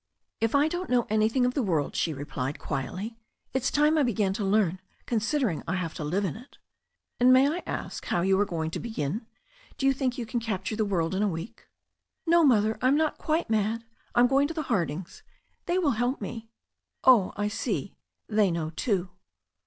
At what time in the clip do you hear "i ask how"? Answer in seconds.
7.47-8.21